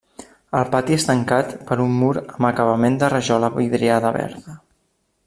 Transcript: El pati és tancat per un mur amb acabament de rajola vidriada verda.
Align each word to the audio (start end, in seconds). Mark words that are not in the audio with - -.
El 0.59 0.63
pati 0.75 0.95
és 0.99 1.05
tancat 1.09 1.53
per 1.67 1.77
un 1.83 1.93
mur 1.99 2.11
amb 2.23 2.49
acabament 2.51 2.97
de 3.05 3.13
rajola 3.15 3.55
vidriada 3.59 4.15
verda. 4.21 4.57